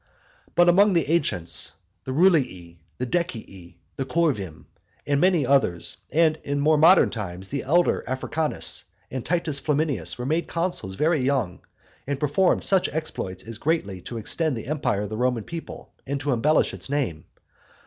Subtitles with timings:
[0.55, 1.73] But among the ancients,
[2.05, 4.65] the Rulii, the Decii, the Corvim,
[5.05, 10.25] and many others, and in more modern times the elder Africanus and Titus Flaminius were
[10.25, 11.59] made consuls very young,
[12.07, 16.19] and performed such exploits as greatly to extend the empire of the Roman people, and
[16.21, 17.25] to embellish its name.